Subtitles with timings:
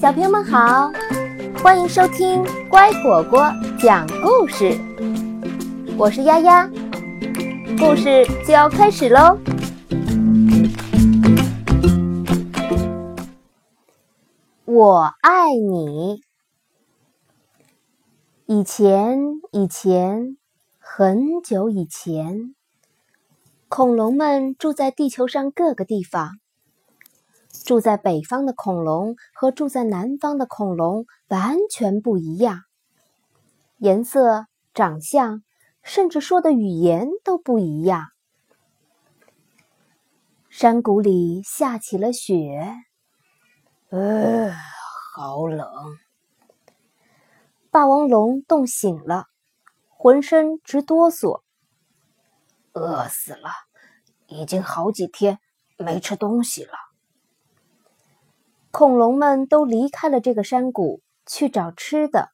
[0.00, 0.90] 小朋友们好，
[1.62, 4.78] 欢迎收听乖果果讲故事。
[5.98, 6.70] 我是丫丫，
[7.78, 9.36] 故事就要开始喽。
[14.64, 16.22] 我爱你。
[18.46, 19.18] 以前，
[19.50, 20.36] 以前，
[20.78, 22.54] 很久以前，
[23.68, 26.38] 恐龙们住在地球上各个地方。
[27.66, 32.62] 住在北方的恐龙和住在南方的恐龙完全不一样，
[33.76, 35.42] 颜色、长相，
[35.82, 38.06] 甚至说的语言都不一样。
[40.48, 42.74] 山谷里下起了雪，
[43.90, 44.50] 呃，
[45.14, 45.68] 好冷。
[47.70, 49.26] 霸王龙冻醒了，
[49.88, 51.42] 浑身直哆嗦。
[52.78, 53.50] 饿死了，
[54.26, 55.38] 已经好几天
[55.76, 56.72] 没吃东西了。
[58.70, 62.30] 恐龙们都离开了这个山谷，去找吃的。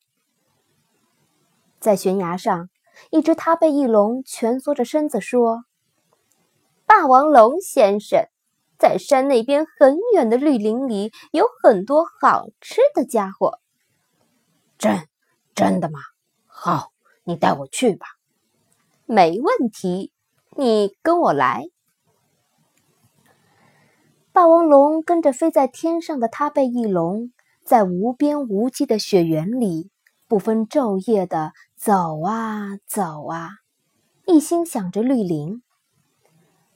[1.81, 2.71] 在悬崖上，
[3.11, 5.65] 一只它背翼龙蜷缩着身子说
[6.87, 8.27] ：“霸王龙先生，
[8.79, 13.61] 在山那边很远的绿林里有很多好吃的家伙。
[14.79, 15.09] ”“真
[15.55, 16.01] 真的吗？
[16.47, 16.93] 好，
[17.25, 18.07] 你带我去吧。
[19.07, 20.14] ”“没问题，
[20.57, 21.67] 你跟我来。”
[24.33, 27.33] 霸王龙跟着飞在天上的踏背翼龙，
[27.65, 29.91] 在无边无际的雪原里
[30.27, 33.51] 不分昼夜的走啊走啊，
[34.27, 35.63] 一心想着绿林。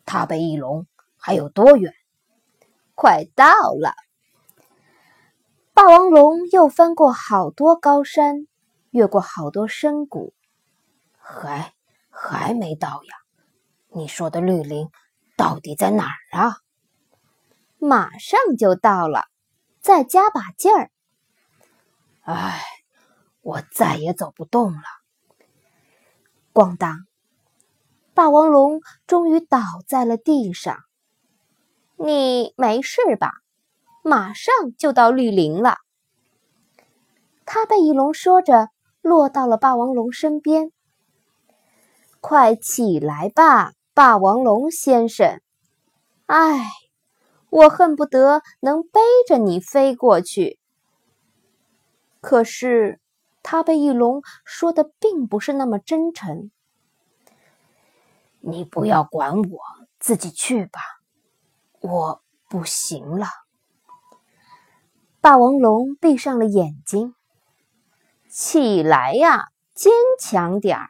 [0.07, 1.93] 踏背翼龙还有多远？
[2.95, 3.95] 快到了。
[5.75, 8.47] 霸王龙又翻过好多高山，
[8.91, 10.33] 越过好多深谷，
[11.19, 11.73] 还
[12.09, 13.18] 还没到呀？
[13.99, 14.89] 你说的绿林
[15.37, 16.59] 到底在哪儿啊？
[17.79, 19.25] 马上就到了，
[19.81, 20.93] 再加把劲儿！
[22.23, 22.63] 唉，
[23.41, 24.83] 我再也走不动了。
[26.53, 27.07] 咣当！
[28.15, 29.59] 霸王龙终于倒
[29.89, 30.79] 在了地上。
[31.97, 33.33] 你没事吧？
[34.05, 35.79] 马上就到绿林了。
[37.45, 38.69] 他被翼龙说着，
[39.01, 40.71] 落到了霸王龙身边。
[42.21, 45.41] 快起来吧，霸王龙先生！
[46.27, 46.69] 唉。
[47.51, 50.61] 我恨不得能背着你飞过去，
[52.21, 53.01] 可是
[53.43, 56.53] 他被翼龙说的并不是那么真诚。
[58.39, 59.59] 你不要管我，
[59.99, 60.81] 自己去吧，
[61.81, 63.27] 我不行了。
[65.21, 67.17] 霸王龙闭上了眼睛，
[68.31, 70.89] 起来呀，坚强点儿。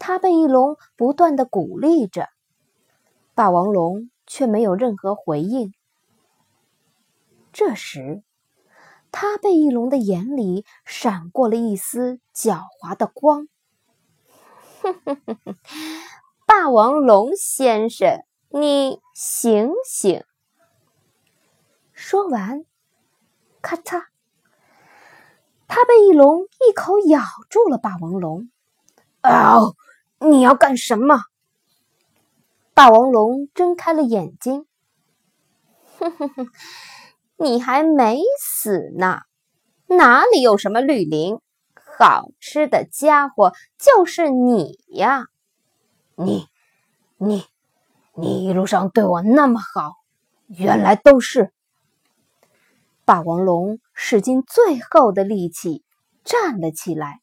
[0.00, 2.28] 他被翼龙不断的鼓励着，
[3.36, 4.10] 霸王龙。
[4.32, 5.74] 却没有任何回应。
[7.52, 8.22] 这时，
[9.10, 13.48] 他被翼龙的眼里闪过了一丝狡猾的光。
[16.46, 20.22] 霸王龙先生，你醒醒！
[21.92, 22.64] 说完，
[23.60, 24.04] 咔嚓，
[25.66, 28.48] 他被翼龙一口咬住了霸王龙。
[29.24, 29.74] 哦，
[30.20, 31.22] 你要干什么？
[32.74, 34.66] 霸王龙睁开了眼睛，
[35.98, 36.48] 哼哼哼，
[37.36, 39.22] 你还没死呢！
[39.86, 41.38] 哪里有什么绿林？
[41.98, 45.26] 好吃的家伙就是你呀！
[46.16, 46.46] 你、
[47.18, 47.44] 你、
[48.14, 49.94] 你一路上对我那么好，
[50.46, 51.52] 原来都是……
[53.04, 55.82] 霸王龙使尽最后的力气
[56.24, 57.20] 站了起来，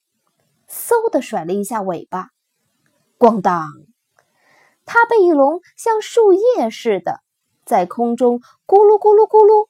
[0.67, 2.29] 嗖的甩了一下尾巴，
[3.17, 3.71] 咣当！
[4.85, 7.21] 它被翼龙像树叶似的，
[7.65, 9.67] 在空中咕噜咕噜咕噜，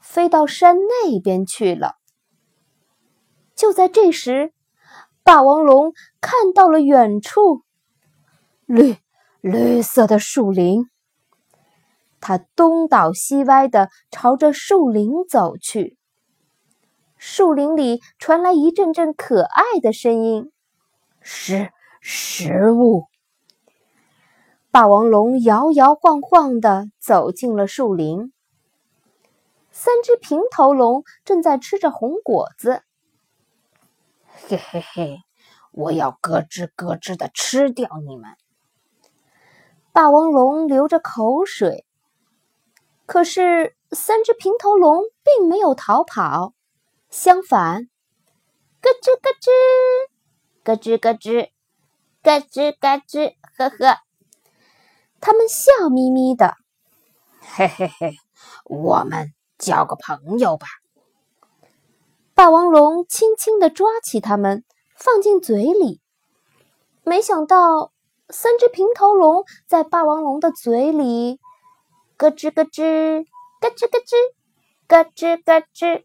[0.00, 1.96] 飞到山那边去了。
[3.54, 4.52] 就在这时，
[5.22, 7.62] 霸王龙看到了远处
[8.66, 8.98] 绿
[9.40, 10.90] 绿色的树林，
[12.20, 15.96] 它东倒西歪的朝着树林走去。
[17.16, 20.52] 树林里传来一阵阵可爱的声音
[21.20, 21.72] ：“是
[22.10, 23.04] 食物。”
[24.72, 28.32] 霸王龙摇摇晃晃地走进了树林。
[29.70, 32.82] 三只平头龙正在吃着红果子。
[34.24, 35.18] 嘿嘿嘿，
[35.72, 38.30] 我要咯吱咯吱地吃掉你们！
[39.92, 41.84] 霸王龙流着口水。
[43.04, 46.54] 可是三只平头龙并没有逃跑，
[47.10, 47.88] 相反，
[48.80, 49.50] 咯吱咯吱，
[50.64, 51.50] 咯吱咯吱，
[52.28, 54.00] 咯吱咯吱，呵呵。
[55.18, 56.58] 他们笑眯眯的。
[57.40, 58.16] 嘿嘿嘿，
[58.64, 60.66] 我们交个朋友吧。
[62.34, 64.62] 霸王龙轻轻地抓起它们，
[64.94, 66.02] 放进嘴里。
[67.02, 67.92] 没想到，
[68.28, 71.40] 三只平头龙在霸王龙的嘴里
[72.18, 73.24] 咯吱咯吱、
[73.58, 74.34] 咯吱咯吱、
[74.86, 76.04] 咯吱咯吱，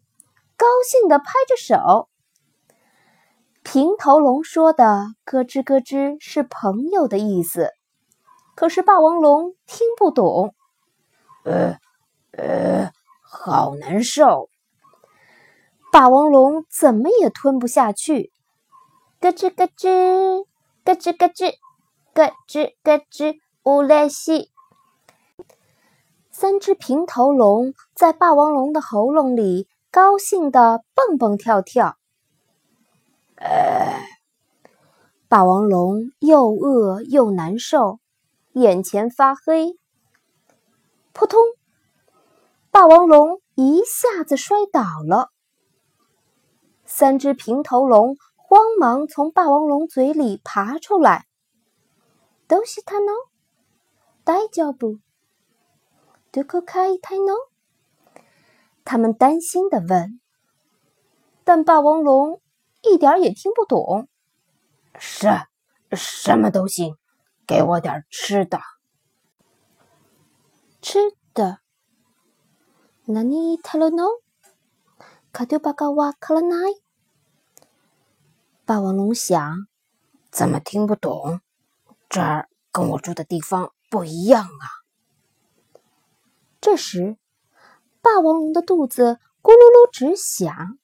[0.56, 2.08] 高兴地拍着手。
[3.64, 7.72] 平头龙说的“咯吱咯吱”是朋友的意思，
[8.56, 10.54] 可是霸王龙听不懂。
[11.46, 11.78] 呃
[12.38, 14.50] 呃，好难受。
[15.92, 18.32] 霸王龙怎么也吞不下去，
[19.22, 20.46] 咯吱咯吱，
[20.84, 21.54] 咯吱咯吱，
[22.14, 24.52] 咯吱咯吱，乌来西。
[26.32, 31.96] 三只平头龙在霸王龙的喉咙里高兴地蹦蹦跳跳。
[33.44, 34.00] 呃，
[35.28, 38.00] 霸王龙又饿又难受，
[38.54, 39.78] 眼前发黑。
[41.12, 41.42] 扑通！
[42.72, 45.30] 霸王龙一下子摔倒了。
[46.86, 51.26] 三只平头龙慌忙从霸王龙嘴里爬出来。
[52.48, 53.12] 都是他呢，
[54.24, 55.00] 大脚步，
[56.32, 57.34] 都可开一台呢。
[58.86, 60.22] 他们担心的问。
[61.44, 62.40] 但霸王龙
[62.84, 64.08] 一点也听不懂。
[65.00, 65.28] 是，
[65.92, 66.98] 什么都行，
[67.48, 68.60] 给我点吃的。
[70.82, 71.00] 吃
[71.34, 71.60] 的，
[73.06, 74.04] 那你太了呢？
[75.32, 76.56] 卡丢巴嘎瓦卡了奈。
[78.66, 79.68] 霸王龙想，
[80.30, 81.42] 怎么听不懂？
[82.08, 84.66] 这儿跟我住的地方不一样啊！
[86.62, 87.18] 这时，
[88.02, 90.78] 霸王龙的肚子咕噜噜直响。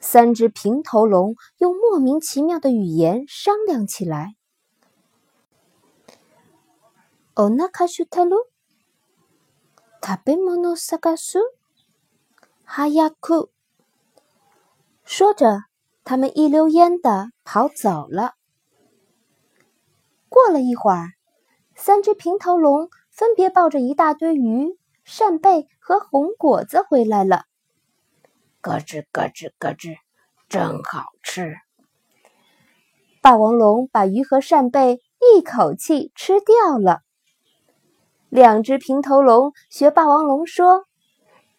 [0.00, 4.34] 三只平头龙用莫名其妙的语言商量起来。
[7.34, 8.36] 哦，那卡修塔鲁。
[10.00, 11.40] 食べ物探す。
[12.64, 13.50] 早く。
[15.04, 15.64] 说着，
[16.04, 18.34] 他们一溜烟的跑走了。
[20.28, 21.14] 过了一会儿，
[21.74, 27.44] 三只平头龙分别抱着一大堆鱼、扇贝和红果子回来了。
[28.61, 29.97] 咯吱咯吱咯吱，
[30.47, 31.55] 真好吃！
[33.21, 37.01] 霸王龙把鱼和扇贝一口气吃掉了。
[38.29, 40.85] 两只平头龙学霸王龙说：“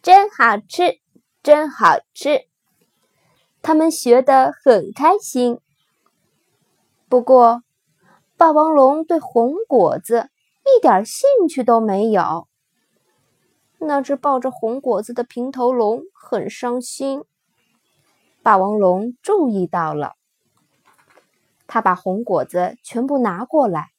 [0.01, 1.01] 真好吃，
[1.43, 2.47] 真好吃。”
[3.63, 5.61] 他们学得很开心。
[7.09, 7.63] 不过，
[8.37, 10.31] 霸王龙对红果子
[10.65, 12.49] 一点兴趣都没有。
[13.85, 17.25] 那只抱着红果子的平头龙很伤心。
[18.43, 20.15] 霸王龙注意到了，
[21.67, 23.91] 他把红果子全部拿过来，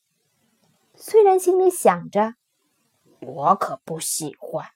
[0.95, 2.35] 虽然心里想着。
[3.19, 4.67] 我可不喜欢，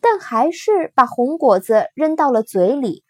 [0.00, 3.04] 但还是把红果子扔到了嘴里。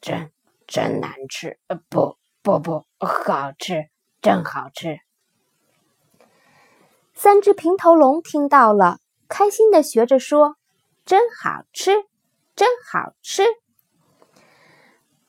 [0.00, 0.30] 真
[0.66, 3.88] 真难吃，呃不不不，好吃，
[4.20, 5.00] 真好吃。
[7.14, 8.99] 三只平头龙听到了，
[9.30, 10.56] 开心的学着说
[11.06, 11.92] ：“真好吃，
[12.54, 13.44] 真好吃。”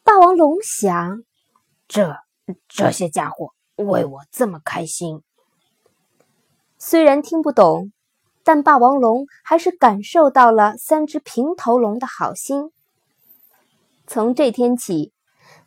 [0.03, 1.24] 霸王龙想：
[1.88, 2.18] 这
[2.68, 5.21] 这些家伙为我这么开心，
[6.77, 7.94] 虽然听不懂。
[8.44, 12.71] 但霸王龙还是感受到了三只平头龙的好心。
[14.07, 15.14] 从这天起，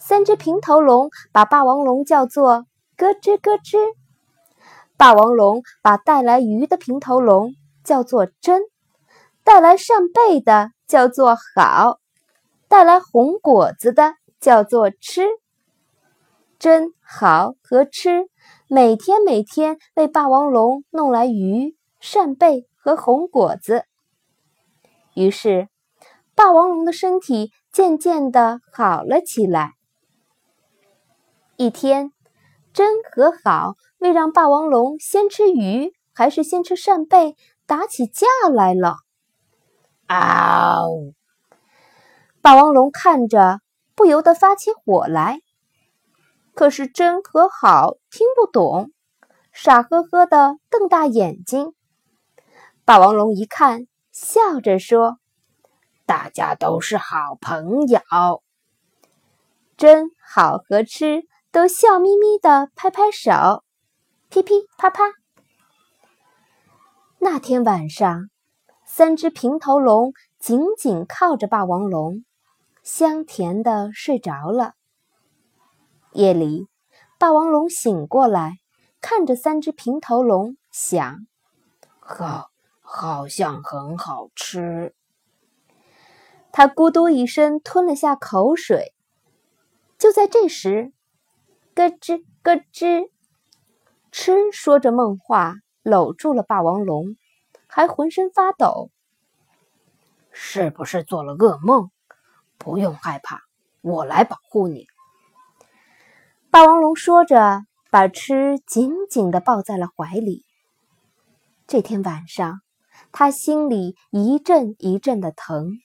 [0.00, 2.66] 三只平头龙把霸王龙叫做
[2.98, 3.78] “咯吱咯吱”。
[4.98, 7.54] 霸王龙把带来鱼的平头龙
[7.84, 8.62] 叫做“真”，
[9.44, 11.98] 带来扇贝的叫做“好”，
[12.68, 15.26] 带来红果子的叫做“吃”。
[16.58, 18.26] 真、好和吃
[18.68, 21.76] 每天每天为霸王龙弄来鱼。
[22.00, 23.84] 扇贝和红果子。
[25.14, 25.68] 于是，
[26.34, 29.72] 霸王龙的身体渐渐的好了起来。
[31.56, 32.12] 一天，
[32.74, 38.96] 真和好为让霸王龙先吃鱼还是先吃扇贝打起架来了。
[40.06, 41.14] 嗷！
[42.42, 43.60] 霸王龙看着
[43.94, 45.40] 不由得发起火来。
[46.54, 48.92] 可是真和好听不懂，
[49.50, 51.74] 傻呵呵的瞪大眼睛。
[52.84, 55.16] 霸王龙一看，笑着说
[56.06, 58.00] ：“大家都是好朋友，
[59.76, 63.64] 真好和吃都笑眯眯的拍拍手，
[64.28, 65.02] 噼噼啪啪。”
[67.24, 68.28] 那天晚上，
[68.84, 72.22] 三只平头龙紧紧靠着霸王龙，
[72.82, 74.74] 香甜的睡着了。
[76.12, 76.68] 夜里，
[77.18, 78.58] 霸王龙醒过来，
[79.00, 81.26] 看着三只平头龙，想：
[81.98, 82.50] 好，
[82.82, 84.94] 好像很好吃。
[86.52, 88.92] 他咕嘟一声吞了下口水。
[89.96, 90.92] 就在这时，
[91.74, 93.08] 咯吱咯吱，
[94.12, 95.54] 吃说着梦话，
[95.84, 97.16] 搂住了霸王龙，
[97.68, 98.90] 还浑身发抖。
[100.32, 101.90] 是不是做了噩梦？
[102.56, 103.42] 不用害怕，
[103.82, 104.86] 我来保护你。
[106.50, 110.46] 霸王龙说着，把吃紧紧的抱在了怀里。
[111.66, 112.60] 这天晚上，
[113.12, 115.78] 他心里一阵一阵的疼。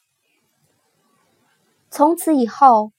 [1.89, 2.93] 从此以后，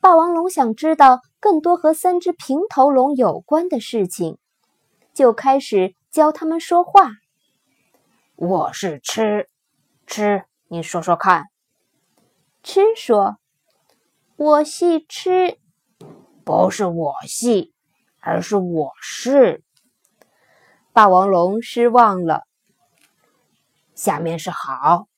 [0.00, 4.38] 霸王龙想知道更多和三只平头龙有关的事情，
[5.12, 7.10] 就开始教他们说话。
[8.36, 9.48] 我是吃，
[10.06, 11.46] 吃，你说说看。
[12.62, 13.38] 吃说
[14.38, 15.58] ：“我系吃，
[16.44, 17.74] 不是我系，
[18.20, 19.64] 而是我是。”
[20.94, 22.44] 霸王龙失望了。
[23.96, 25.08] 下面是好，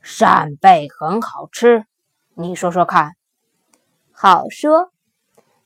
[0.00, 1.86] 扇贝很好吃。
[2.34, 3.12] 你说说看，
[4.10, 4.92] 好说，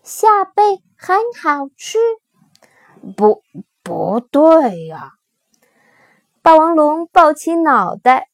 [0.02, 1.96] 下贝很好吃，
[3.16, 3.42] 不，
[3.86, 5.12] 不对呀！
[6.42, 8.28] 霸王龙抱起脑袋。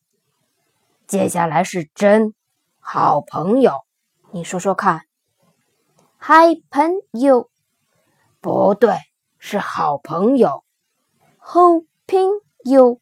[1.06, 2.32] 接下来是真
[2.78, 3.82] 好朋友，
[4.30, 5.02] 你说说看，
[6.16, 6.36] 好
[6.70, 7.50] 朋友，
[8.40, 8.96] 不对，
[9.38, 10.64] 是好朋友，
[11.36, 11.60] 好
[12.06, 12.30] 朋
[12.64, 12.98] 友，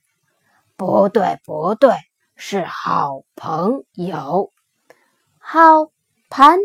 [0.77, 1.95] 不对，不对，
[2.35, 4.51] 是好朋友。
[5.39, 5.85] 好
[6.29, 6.59] 朋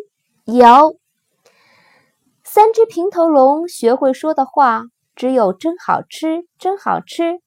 [0.46, 0.98] 友，
[2.44, 4.86] 三只平头龙学会说的话
[5.16, 7.40] 只有“真好吃，真好吃”，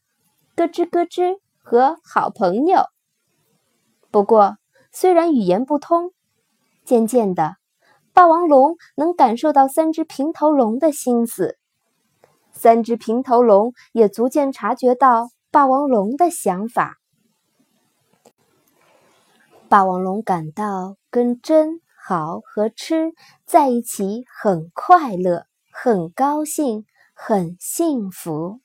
[0.56, 2.84] 咯吱咯吱和“好朋友”。
[4.10, 4.56] 不过，
[4.90, 6.12] 虽然语言不通，
[6.84, 7.56] 渐渐的，
[8.14, 11.58] 霸王龙能感受到三只平头龙的心思，
[12.52, 16.96] 三只平头龙也逐渐察觉到霸王龙的想法。
[19.68, 23.12] 霸王龙感到跟真好和吃
[23.44, 26.86] 在一起很快乐、很高兴、
[27.20, 28.60] 很幸福。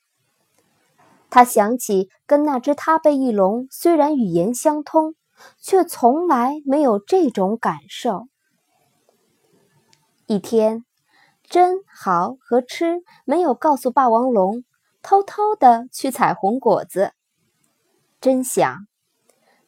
[1.28, 5.16] 他想起跟那只他背翼龙虽然语言相通，
[5.58, 8.28] 却从来没有这种感受。
[10.26, 10.84] 一天，
[11.42, 14.62] 真好和吃没有告诉霸王龙，
[15.02, 17.12] 偷偷的去采红果子。
[18.20, 18.86] 真想。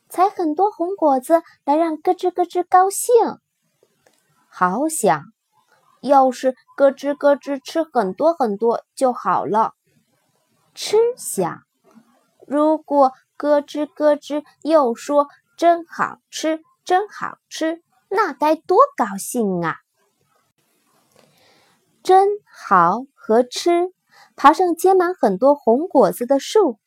[0.09, 3.13] 采很多红果子来让咯吱咯吱高兴，
[4.49, 5.25] 好想，
[6.07, 9.75] 要是咯吱咯吱吃很多很多就好了。
[10.75, 11.63] 吃想，
[12.47, 19.77] 如果咯吱咯吱又说真好吃，真好吃，那该多高兴啊！
[22.03, 23.91] 真好和吃
[24.37, 26.79] 爬上结满很多红果子的树。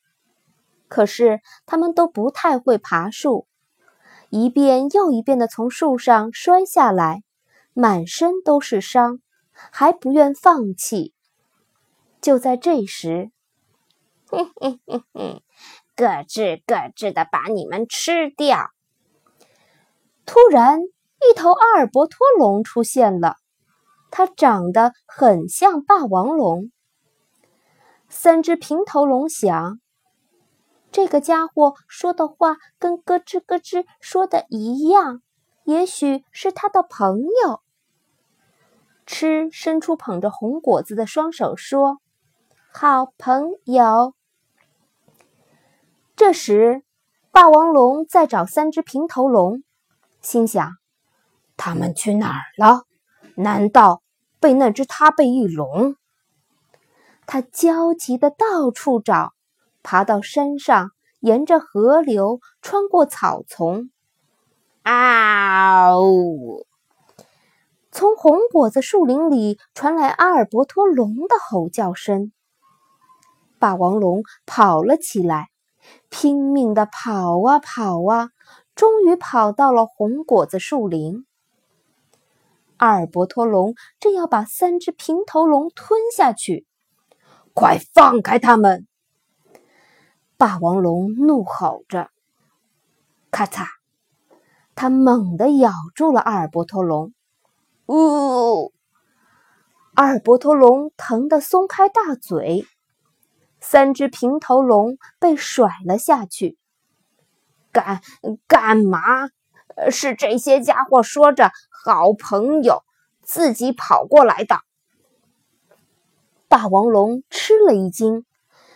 [0.87, 3.47] 可是他们都不太会爬树，
[4.29, 7.21] 一遍又一遍的从树上摔下来，
[7.79, 9.21] 满身都是伤，
[9.53, 11.13] 还不愿放弃。
[12.19, 13.31] 就在这时，
[14.27, 14.43] 咯
[16.27, 18.71] 吱咯吱的把你们吃掉！
[20.25, 23.37] 突然，一头阿尔伯托龙出现了，
[24.11, 26.73] 它长得很像霸王龙。
[28.09, 29.79] 三只平头龙想。
[30.91, 35.21] 这个家伙说的话跟咯吱咯吱说的一样，
[35.63, 37.61] 也许是他的朋友。
[39.11, 41.97] 吃伸出捧着红果子的双手说
[42.71, 44.13] ：“好朋友。”
[46.15, 46.83] 这时，
[47.31, 49.63] 霸王龙在找三只平头龙，
[50.21, 50.73] 心想：
[51.57, 52.83] 他们去哪儿了？
[53.33, 54.03] 难道
[54.39, 55.95] 被那只他被翼龙？
[57.25, 59.33] 他焦急的到处找。
[59.81, 63.89] 爬到山上，沿着河流，穿过草丛。
[64.83, 66.67] 啊呜！
[67.99, 72.31] 从红果子树林里传来阿尔伯托龙的吼叫声。
[73.59, 75.49] 霸王龙跑了起来，
[76.07, 78.29] 拼命的跑啊跑啊，
[78.73, 81.25] 终于跑到了红果子树林。
[82.77, 86.65] 阿尔伯托龙正要把三只平头龙吞下去，
[87.53, 88.87] 快放开他们！
[90.37, 92.07] 霸王龙怒吼着
[93.29, 93.65] ：“咔嚓！”
[94.73, 97.13] 它猛地咬住了阿尔伯托龙。
[97.89, 98.71] 呜！
[99.95, 102.67] 阿尔伯托龙疼得松开大嘴。
[103.59, 106.57] 三只平头龙被甩了下去。
[107.71, 108.01] 干
[108.47, 109.29] 干嘛？
[109.89, 111.51] 是这些家伙说着
[111.83, 112.83] 好朋友，
[113.23, 114.59] 自己跑过来的。
[116.47, 118.23] 霸王龙吃了一惊，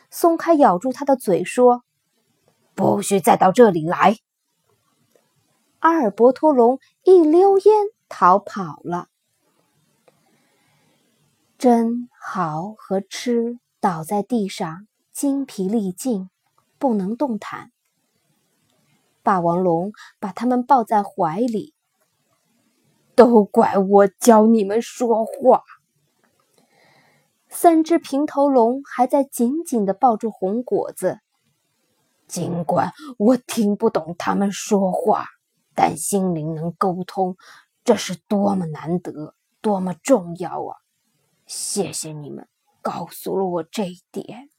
[0.09, 1.83] 松开咬住他的嘴，说
[2.73, 4.17] ：“不许再到这里来！”
[5.79, 9.07] 阿尔伯托龙一溜烟逃跑了。
[11.57, 16.29] 真豪和吃倒在地上，精疲力尽，
[16.77, 17.71] 不能动弹。
[19.23, 21.73] 霸王龙把他们抱在怀里。
[23.15, 25.63] 都怪我教你们说话。
[27.49, 31.19] 三只平头龙还在紧紧的抱住红果子，
[32.27, 35.25] 尽管我听不懂他们说话，
[35.73, 37.37] 但心灵能沟通，
[37.83, 40.77] 这是多么难得，多么重要啊！
[41.45, 42.47] 谢谢你们
[42.81, 44.49] 告诉了我这一点。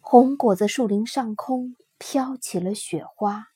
[0.00, 3.48] 红果子树林上空飘起了雪花，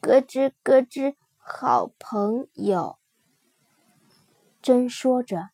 [0.00, 2.98] 咯吱咯吱，好朋友。
[4.60, 5.50] 真说着。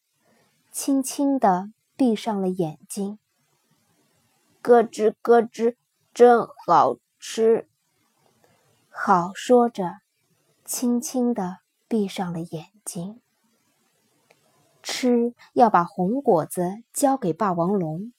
[0.73, 3.19] 轻轻地闭上了眼睛。
[4.63, 5.75] 咯吱咯吱，
[6.15, 7.69] 真好吃。
[8.89, 9.99] 好说着，
[10.71, 11.59] 轻轻地
[11.89, 13.21] 闭上了眼睛。
[14.85, 18.13] 吃要把红果子交给霸王龙。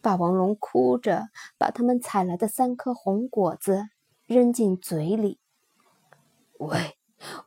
[0.00, 3.90] 霸王龙哭着把他们采来的三颗红果子
[4.26, 5.38] 扔进嘴里。
[6.58, 6.98] 为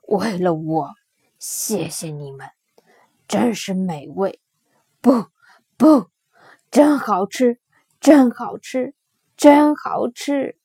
[0.08, 0.92] 为了我，
[1.38, 2.52] 谢谢你们。
[3.28, 4.40] 真是美味，
[5.02, 5.26] 不
[5.76, 6.08] 不，
[6.72, 7.60] 真好吃，
[8.00, 8.96] 真好吃，
[9.36, 10.58] 真好吃。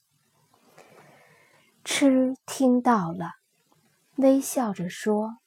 [1.90, 3.36] 吃听到了，
[4.16, 5.38] 微笑着说：“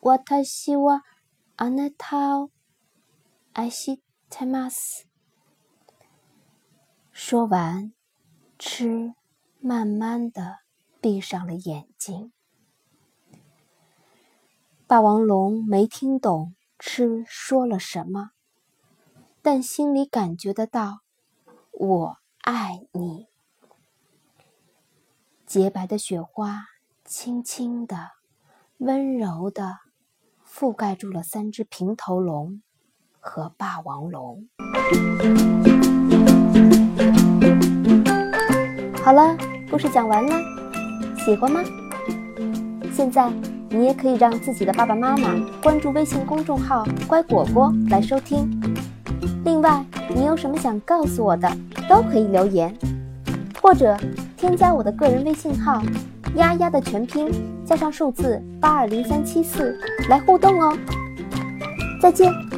[0.00, 1.02] 我太希望
[1.56, 2.48] 阿那套
[3.52, 5.04] 爱西泰马斯。”
[7.12, 7.92] 说完，
[8.58, 9.12] 吃
[9.60, 10.60] 慢慢的
[10.98, 12.32] 闭上了眼睛。
[14.86, 18.30] 霸王龙没听懂吃说了什么，
[19.42, 21.00] 但心里感觉得到，
[21.70, 23.28] 我爱你。
[25.54, 26.64] 洁白的雪花
[27.04, 27.96] 轻轻的、
[28.78, 29.76] 温柔的
[30.44, 32.60] 覆盖住了三只平头龙
[33.20, 34.48] 和霸王龙。
[39.04, 39.36] 好了，
[39.70, 40.36] 故事讲完了，
[41.24, 41.62] 喜欢吗？
[42.92, 43.32] 现在。
[43.70, 48.48] 你也可以让自己的爸爸妈妈关注微信公众号“乖果果”来收听。
[49.44, 51.48] 另外，你有什么想告诉我的，
[51.88, 52.76] 都可以留言，
[53.60, 53.96] 或者
[54.44, 55.82] 添加我的个人微信号
[56.36, 57.32] “丫丫”的全拼
[57.64, 59.74] 加上数字八二零三七四
[60.10, 60.76] 来互动哦。
[61.98, 62.53] 再见。